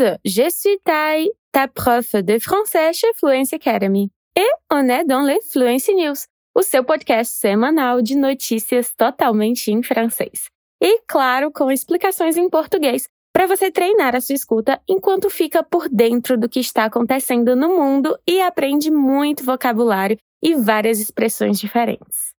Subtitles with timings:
[0.00, 4.10] monde, je suis Tai, ta prof de français chez Fluency Academy.
[4.36, 9.82] E on est dans les Fluency News, o seu podcast semanal de notícias totalmente em
[9.82, 10.48] francês.
[10.82, 15.88] E, claro, com explicações em português, para você treinar a sua escuta enquanto fica por
[15.88, 22.32] dentro do que está acontecendo no mundo e aprende muito vocabulário e várias expressões diferentes.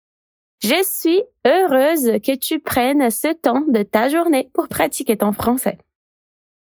[0.63, 5.77] Je suis heureuse que tu prennes ce temps de ta journée pour pratiquer ton français.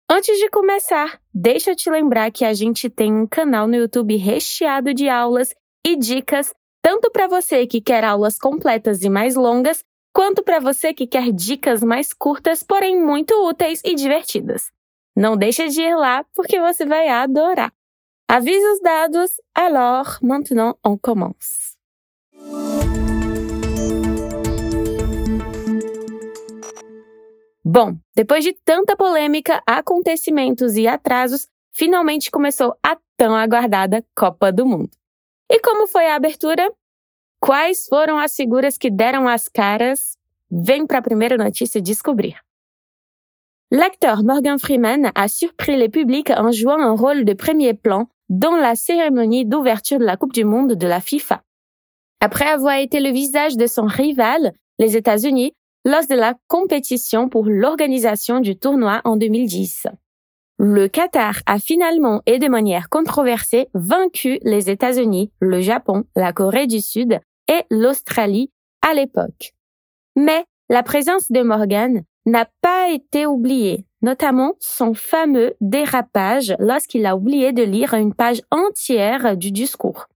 [0.07, 4.15] Antes de começar, deixa eu te lembrar que a gente tem um canal no YouTube
[4.17, 5.51] recheado de aulas
[5.83, 10.93] e dicas, tanto para você que quer aulas completas e mais longas, quanto para você
[10.93, 14.71] que quer dicas mais curtas, porém muito úteis e divertidas.
[15.17, 17.73] Não deixa de ir lá porque você vai adorar.
[18.29, 21.75] Avisos dados, alors maintenant on commence.
[27.75, 34.65] Bom, depois de tanta polêmica, acontecimentos e atrasos, finalmente começou a tão aguardada Copa do
[34.65, 34.91] Mundo.
[35.51, 36.71] E como foi a abertura?
[37.37, 40.17] Quais foram as figuras que deram as caras?
[40.49, 42.39] Vem para a primeira notícia descobrir.
[43.69, 48.55] L'acteur Morgan Freeman a surpris le public en jouant un rôle de premier plan dans
[48.55, 51.43] la cérémonie d'ouverture de la Coupe du Monde de la FIFA.
[52.21, 55.53] Après avoir été le visage de son rival, les États-Unis,
[55.85, 59.87] lors de la compétition pour l'organisation du tournoi en 2010.
[60.57, 66.65] Le Qatar a finalement et de manière controversée vaincu les États-Unis, le Japon, la Corée
[66.65, 69.53] du Sud et l'Australie à l'époque.
[70.15, 77.15] Mais la présence de Morgan n'a pas été oubliée, notamment son fameux dérapage lorsqu'il a
[77.15, 80.07] oublié de lire une page entière du discours.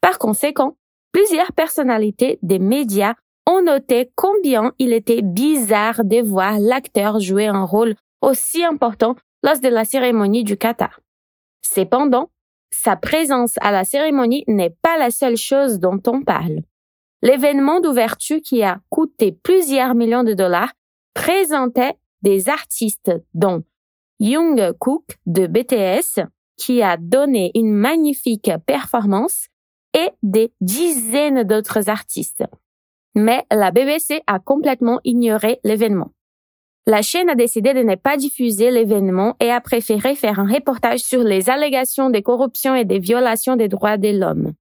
[0.00, 0.76] Par conséquent,
[1.12, 3.14] plusieurs personnalités des médias
[3.50, 9.58] on notait combien il était bizarre de voir l'acteur jouer un rôle aussi important lors
[9.58, 11.00] de la cérémonie du Qatar.
[11.62, 12.28] Cependant,
[12.70, 16.60] sa présence à la cérémonie n'est pas la seule chose dont on parle.
[17.22, 20.74] L'événement d'ouverture qui a coûté plusieurs millions de dollars
[21.14, 23.64] présentait des artistes dont
[24.20, 26.20] Young Cook de BTS,
[26.58, 29.46] qui a donné une magnifique performance,
[29.94, 32.44] et des dizaines d'autres artistes
[33.18, 36.12] mais la BBC a complètement ignoré l'événement.
[36.86, 41.00] La chaîne a décidé de ne pas diffuser l'événement et a préféré faire un reportage
[41.00, 44.52] sur les allégations de corruption et des violations des droits de l'homme.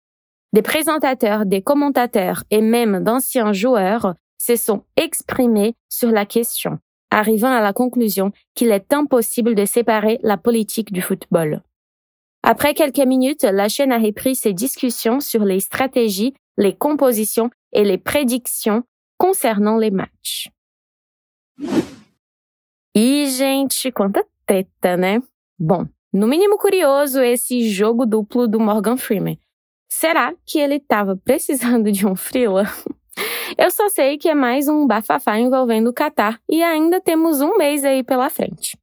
[0.52, 6.78] Des présentateurs, des commentateurs et même d'anciens joueurs se sont exprimés sur la question,
[7.10, 11.62] arrivant à la conclusion qu'il est impossible de séparer la politique du football.
[12.42, 17.84] Après quelques minutes, la chaîne a repris ses discussions sur les stratégies, les compositions et
[17.84, 18.82] les prédictions
[19.18, 20.50] concernant les matchs.
[22.94, 25.22] E, gente, quanta treta, né?
[25.58, 29.38] Bom, no mínimo curioso esse jogo duplo do Morgan Freeman.
[29.88, 32.64] Será que ele estava precisando de um frila?
[33.56, 37.56] Eu só sei que é mais um bafafá envolvendo o Qatar e ainda temos um
[37.56, 38.78] mês aí pela frente.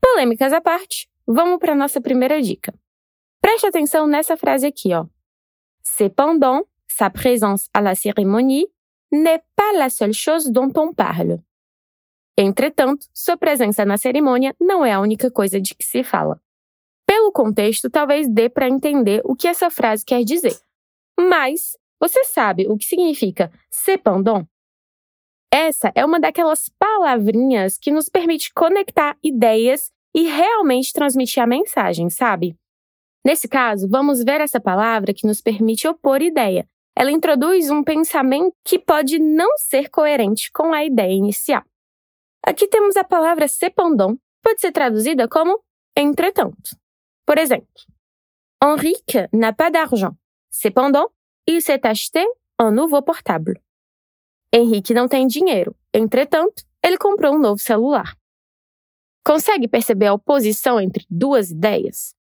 [0.00, 2.74] Polêmicas à parte, vamos para nossa primeira dica.
[3.40, 5.06] Preste atenção nessa frase aqui, ó.
[5.82, 6.64] Cependant,
[6.96, 8.68] sa présence à la cérémonie
[9.10, 11.40] n'est pas la seule chose dont on parle.
[12.36, 16.40] Entretanto, sua presença na cerimônia não é a única coisa de que se fala.
[17.06, 20.56] Pelo contexto, talvez dê para entender o que essa frase quer dizer.
[21.18, 24.46] Mas, você sabe o que significa cependant?
[25.52, 32.08] Essa é uma daquelas palavrinhas que nos permite conectar ideias e realmente transmitir a mensagem,
[32.08, 32.56] sabe?
[33.24, 38.54] Nesse caso, vamos ver essa palavra que nos permite opor ideia, ela introduz um pensamento
[38.64, 41.62] que pode não ser coerente com a ideia inicial.
[42.46, 45.62] Aqui temos a palavra cependant, pode ser traduzida como
[45.96, 46.76] entretanto.
[47.26, 47.66] Por exemplo,
[48.62, 50.14] Henrique n'a pas d'argent.
[50.50, 51.08] Cependant,
[51.46, 52.24] il s'est acheté
[52.58, 53.60] un nouveau portable.
[54.52, 55.74] Henrique não tem dinheiro.
[55.92, 58.16] Entretanto, ele comprou um novo celular.
[59.26, 62.14] Consegue perceber a oposição entre duas ideias?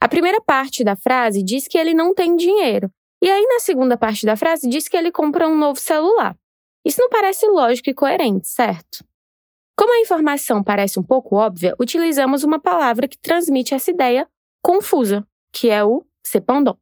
[0.00, 2.90] A primeira parte da frase diz que ele não tem dinheiro,
[3.22, 6.36] e aí, na segunda parte da frase, diz que ele compra um novo celular.
[6.84, 9.04] Isso não parece lógico e coerente, certo?
[9.76, 14.28] Como a informação parece um pouco óbvia, utilizamos uma palavra que transmite essa ideia
[14.62, 16.76] confusa, que é o cependant.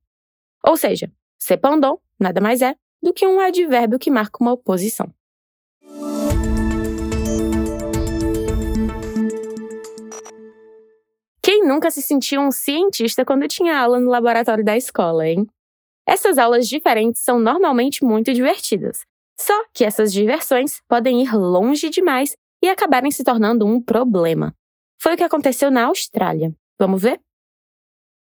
[0.66, 5.12] Ou seja, cependant nada mais é do que um advérbio que marca uma oposição.
[11.42, 15.46] Quem nunca se sentiu um cientista quando tinha aula no laboratório da escola, hein?
[16.06, 19.00] Essas aulas diferentes são normalmente muito divertidas.
[19.38, 24.54] Só que essas diversões podem ir longe demais e acabarem se tornando um problema.
[25.04, 26.50] foi o que aconteceu na Austrália.
[26.78, 27.20] Vamos ver?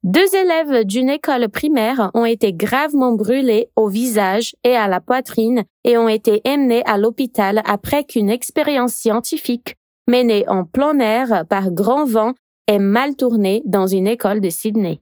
[0.03, 5.63] Deux élèves d'une école primaire ont été gravement brûlés au visage et à la poitrine
[5.85, 9.77] et ont été emmenés à l'hôpital après qu'une expérience scientifique
[10.09, 12.33] menée en plein air par grand vent
[12.67, 14.99] ait mal tourné dans une école de Sydney.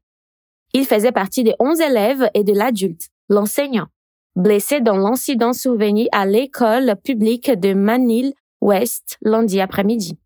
[0.73, 3.87] Ils faisaient partie des onze élèves et de l'adulte, l'enseignant,
[4.35, 10.17] blessés dans l'incident survenu à l'école publique de Manille West lundi après-midi.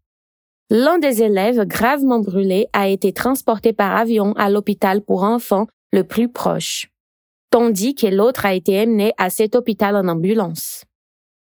[0.70, 6.04] L'un des élèves gravement brûlé a été transporté par avion à l'hôpital pour enfants le
[6.04, 6.90] plus proche,
[7.52, 10.84] tandis que l'autre a été emmené à cet hôpital en ambulance.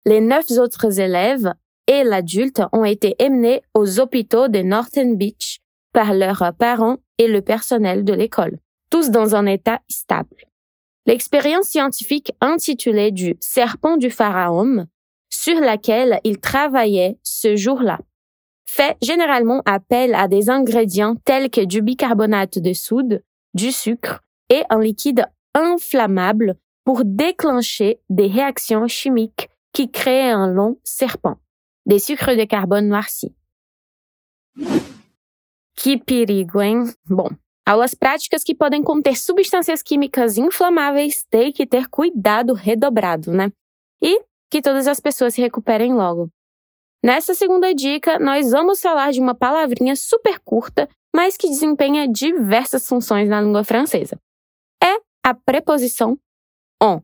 [0.06, 1.54] Les neuf autres élèves
[1.88, 5.60] et l'adulte ont été emmenés aux hôpitaux de Northern Beach
[5.92, 8.60] par leurs parents et le personnel de l'école,
[8.90, 10.46] tous dans un état stable.
[11.06, 14.88] L'expérience scientifique intitulée du serpent du pharaon,
[15.30, 18.00] sur laquelle il travaillait ce jour-là,
[18.66, 24.64] fait généralement appel à des ingrédients tels que du bicarbonate de soude, du sucre et
[24.70, 25.26] un liquide
[25.56, 31.38] inflammable pour déclencher des réactions chimiques qui créent un long serpent,
[31.86, 33.36] des sucres de carbone noircis.
[37.70, 43.52] Aulas práticas que podem conter substâncias químicas inflamáveis têm que ter cuidado redobrado, né?
[44.02, 46.32] E que todas as pessoas se recuperem logo.
[47.04, 52.88] Nessa segunda dica, nós vamos falar de uma palavrinha super curta, mas que desempenha diversas
[52.88, 54.20] funções na língua francesa.
[54.84, 56.18] É a preposição
[56.82, 57.00] on,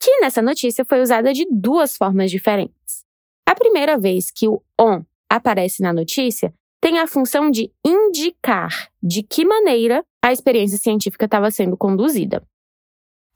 [0.00, 3.04] que nessa notícia foi usada de duas formas diferentes.
[3.44, 9.22] A primeira vez que o on aparece na notícia tem a função de indicar de
[9.22, 12.42] que maneira a experiência científica estava sendo conduzida.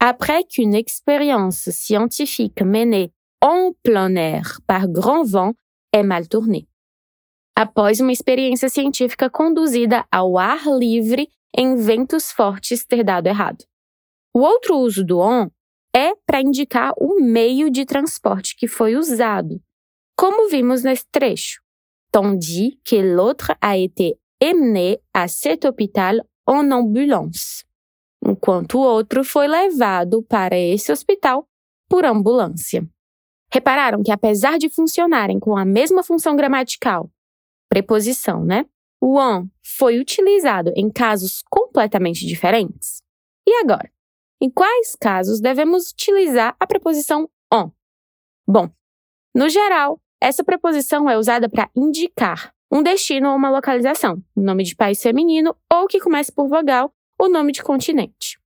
[0.00, 3.12] Après qu'une expérience scientifique menée
[3.42, 5.54] en plein air par grand vent
[5.92, 6.66] é mal tournée.
[7.56, 13.64] Após uma experiência científica conduzida ao ar livre em ventos fortes ter dado errado.
[14.34, 15.48] O outro uso do on
[15.94, 19.62] é para indicar o meio de transporte que foi usado,
[20.16, 21.63] como vimos nesse trecho.
[22.14, 27.64] Tandis que l'autre a été emmené à cet hôpital en ambulance,
[28.24, 31.48] enquanto o outro foi levado para esse hospital
[31.88, 32.88] por ambulância.
[33.52, 37.10] Repararam que, apesar de funcionarem com a mesma função gramatical,
[37.68, 38.64] preposição, né?
[39.00, 43.02] O on foi utilizado em casos completamente diferentes?
[43.44, 43.90] E agora?
[44.40, 47.72] Em quais casos devemos utilizar a preposição on?
[48.46, 48.70] Bom,
[49.34, 54.74] no geral, essa preposição é usada para indicar um destino ou uma localização, nome de
[54.74, 58.38] país feminino ou que comece por vogal, o nome de continente.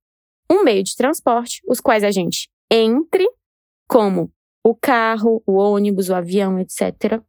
[0.51, 3.27] Um meio de transporte, os quais a gente entre,
[3.87, 4.31] como
[4.63, 7.21] o carro, o ônibus, o avião, etc.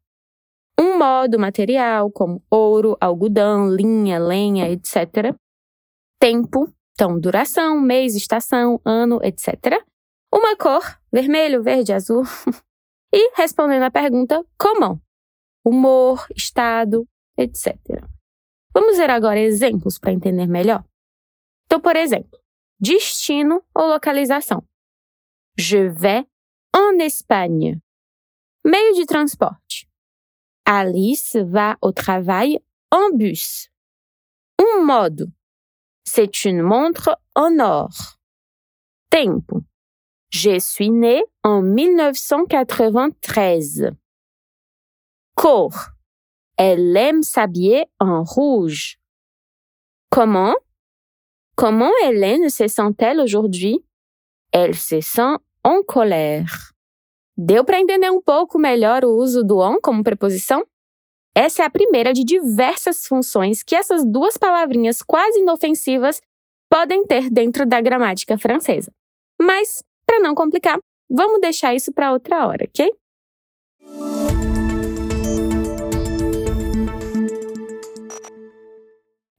[0.79, 5.35] Um modo material, como ouro, algodão, linha, lenha, etc.
[6.19, 9.83] Tempo, então duração, mês, estação, ano, etc.
[10.33, 10.83] Uma cor,
[11.13, 12.25] vermelho, verde, azul.
[13.13, 15.01] e respondendo à pergunta como,
[15.65, 17.77] humor, estado, etc.
[18.73, 20.85] Vamos ver agora exemplos para entender melhor?
[21.67, 22.39] Então, por exemplo,
[22.79, 24.63] destino ou localização.
[25.57, 26.27] Je vais
[26.75, 27.81] en Espagne.
[28.65, 29.89] Meio de transporte.
[30.65, 32.61] Alice va au travail
[32.93, 33.71] en bus.
[34.61, 35.33] Um modo.
[36.05, 37.91] C'est une montre en or.
[39.11, 39.65] Tempo.
[40.31, 43.91] Je suis né en 1993.
[45.35, 45.75] Cor.
[46.57, 48.99] Elle aime s'habiller en rouge.
[50.09, 50.55] Comment?
[51.57, 53.85] Comment Hélène se sent-elle aujourd'hui?
[54.53, 56.73] Elle se sent en colère.
[57.37, 60.65] Deu para entender um pouco melhor o uso do on como preposição?
[61.35, 66.21] Essa é a primeira de diversas funções que essas duas palavrinhas quase inofensivas
[66.69, 68.93] podem ter dentro da gramática francesa.
[69.41, 70.77] Mas, para não complicar,
[71.09, 72.93] vamos deixar isso para outra hora, ok?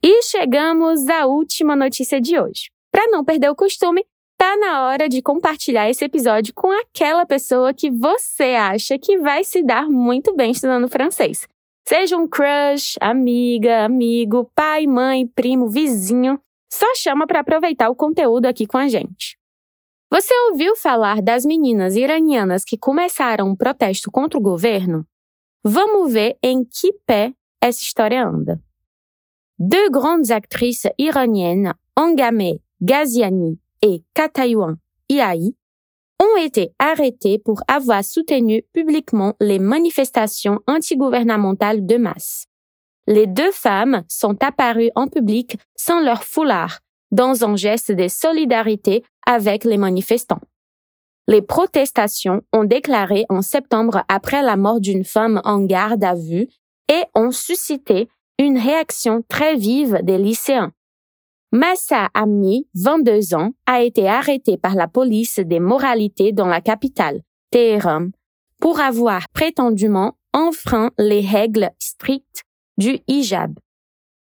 [0.02, 2.72] E chegamos à última notícia de hoje.
[2.90, 4.06] Para não perder o costume,
[4.38, 9.44] Tá na hora de compartilhar esse episódio com aquela pessoa que você acha que vai
[9.44, 11.48] se dar muito bem estudando francês.
[11.88, 16.42] Seja um crush, amiga, amigo, pai, mãe, primo, vizinho,
[16.74, 19.38] só chama para aproveitar o conteúdo aqui com a gente.
[20.12, 25.06] Você ouviu falar das meninas iranianas que começaram um protesto contra o governo?
[25.64, 28.62] Vamos ver em que pé essa história anda.
[29.58, 34.76] Deux grandes actrices iraniennes, Angame Ghaziani et Katayuan
[35.10, 35.56] Iai
[36.22, 42.48] ont été arrêtés pour avoir soutenu publiquement les manifestations antigouvernementales de masse.
[43.08, 46.80] les deux femmes sont apparues en public sans leur foulard,
[47.12, 50.42] dans un geste de solidarité avec les manifestants.
[51.28, 56.48] Les protestations ont déclaré en septembre après la mort d'une femme en garde à vue
[56.92, 60.74] et ont suscité une réaction très vive des lycéens.
[61.54, 67.22] Massa Amni, 22 ans, a été arrêté par la police des moralités dans la capitale,
[67.52, 68.08] Téhéran,
[68.60, 72.44] pour avoir prétendument enfreint les règles strictes
[72.78, 73.60] du hijab.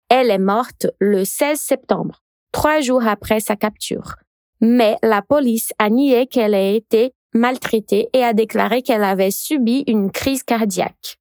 [0.09, 4.15] Elle est morte le 16 septembre, trois jours après sa capture.
[4.61, 9.83] Mais la police a nié qu'elle ait été maltraitée et a déclaré qu'elle avait subi
[9.87, 11.17] une crise cardiaque.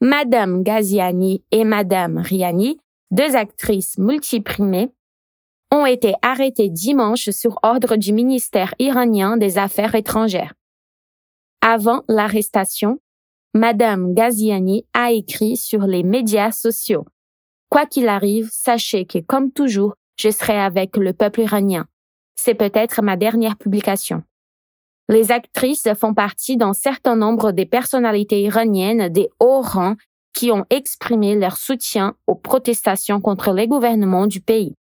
[0.00, 4.90] Madame Ghaziani et Madame Riani, deux actrices multiprimées,
[5.70, 10.54] ont été arrêtées dimanche sur ordre du ministère iranien des Affaires étrangères.
[11.60, 12.98] Avant l'arrestation,
[13.54, 17.04] Madame Ghaziani a écrit sur les médias sociaux.
[17.68, 21.86] Quoi qu'il arrive, sachez que, comme toujours, je serai avec le peuple iranien.
[22.36, 24.22] C'est peut-être ma dernière publication.
[25.08, 29.96] Les actrices font partie d'un certain nombre des personnalités iraniennes des hauts rangs
[30.32, 34.74] qui ont exprimé leur soutien aux protestations contre les gouvernements du pays.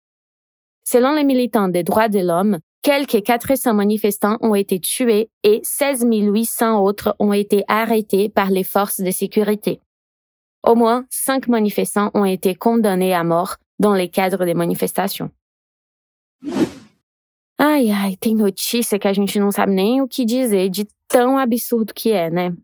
[0.85, 6.07] Selon les militants des droits de l'homme, quelques 400 manifestants ont été tués et 16
[6.11, 9.80] 800 autres ont été arrêtés par les forces de sécurité.
[10.62, 15.30] Au moins cinq manifestants ont été condamnés à mort dans les cadres des manifestations.
[17.62, 21.37] Ai, ai, tem notícia que a gente não sabe nem o que dizer de tão
[21.37, 22.57] absurdo que é, né?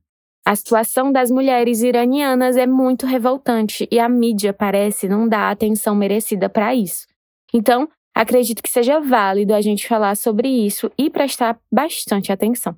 [0.43, 5.51] A situação das mulheres iranianas é muito revoltante e a mídia parece não dar a
[5.51, 7.07] atenção merecida para isso.
[7.53, 12.75] Então, acredito que seja válido a gente falar sobre isso e prestar bastante atenção.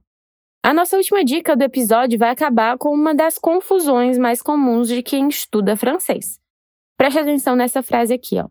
[0.60, 5.04] A nossa última dica do episódio vai acabar com uma das confusões mais comuns de
[5.04, 6.40] quem estuda francês.
[6.96, 8.48] Preste atenção nessa frase aqui, ó.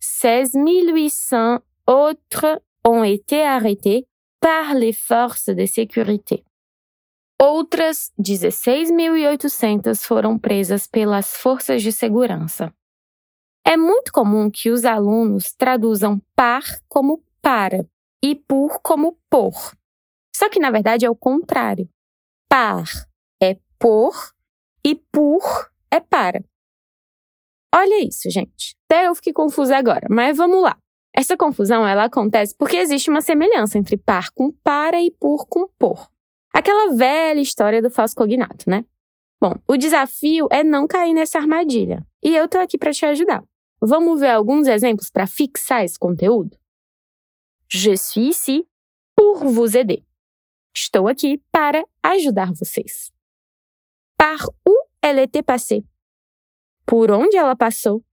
[0.00, 4.06] 16.800 autres ont été arrêtés
[4.40, 6.44] par les forces de sécurité.
[7.40, 12.72] Outras 16.800 foram presas pelas forças de segurança.
[13.66, 17.84] É muito comum que os alunos traduzam par como para
[18.22, 19.74] e por como por.
[20.34, 21.88] Só que na verdade é o contrário.
[22.48, 22.86] Par
[23.42, 24.14] é por
[24.84, 25.42] e por
[25.90, 26.42] é para.
[27.74, 28.76] Olha isso, gente.
[28.84, 30.78] Até eu fiquei confusa agora, mas vamos lá.
[31.16, 35.66] Essa confusão ela acontece porque existe uma semelhança entre par com para e por com
[35.78, 36.10] por.
[36.52, 38.84] Aquela velha história do falso cognato, né?
[39.40, 42.06] Bom, o desafio é não cair nessa armadilha.
[42.22, 43.42] E eu tô aqui para te ajudar.
[43.80, 46.56] Vamos ver alguns exemplos para fixar esse conteúdo?
[47.68, 48.66] Je suis ici
[49.14, 50.04] pour vous aider.
[50.74, 53.10] Estou aqui para ajudar vocês.
[54.18, 55.84] Par où elle était passée?
[56.86, 58.04] Por onde ela passou?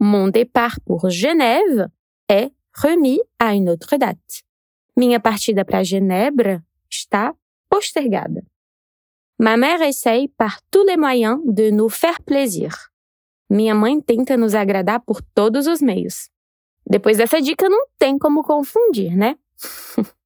[0.00, 1.88] Mon départ pour Genève
[2.28, 4.44] est remis à une autre date.
[4.96, 7.34] Minha partida para Genebra está
[7.68, 8.42] postergada.
[9.40, 12.90] Ma mère essaye par tous les moyens de nous faire plaisir.
[13.50, 16.28] Minha mãe tenta nos agradar por todos os meios.
[16.86, 19.36] Depois dessa dica, não tem como confundir, né?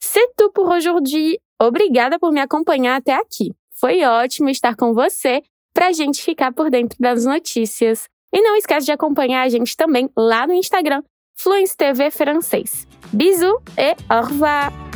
[0.00, 1.38] C'est tout pour aujourd'hui.
[1.60, 3.54] Obrigada por me acompanhar até aqui.
[3.80, 8.04] Foi ótimo estar com você para a gente ficar por dentro das notícias.
[8.32, 11.02] E não esquece de acompanhar a gente também lá no Instagram,
[11.34, 12.86] Fluence TV Francês.
[13.12, 14.89] Bisous e au revoir!